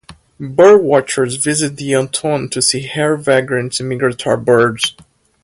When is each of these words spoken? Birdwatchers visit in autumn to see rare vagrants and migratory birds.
Birdwatchers 0.41 1.37
visit 1.37 1.79
in 1.79 1.95
autumn 2.07 2.49
to 2.49 2.59
see 2.59 2.89
rare 2.97 3.15
vagrants 3.15 3.79
and 3.79 3.87
migratory 3.89 4.35
birds. 4.43 4.95